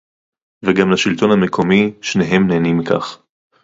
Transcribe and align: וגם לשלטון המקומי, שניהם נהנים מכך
וגם 0.65 0.91
לשלטון 0.91 1.31
המקומי, 1.31 1.93
שניהם 2.01 2.47
נהנים 2.47 2.77
מכך 2.77 3.19